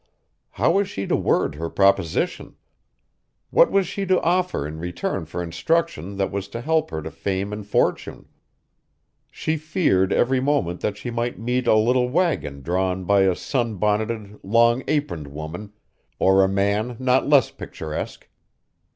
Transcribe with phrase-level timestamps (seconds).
[0.53, 2.55] How was she to word her proposition?
[3.51, 7.11] What was she to offer in return for instruction that was to help her to
[7.11, 8.27] fame and fortune?
[9.29, 14.39] She feared every moment that she might meet a little wagon drawn by a sunbonneted,
[14.41, 15.71] long aproned woman,
[16.17, 18.27] or a man not less picturesque.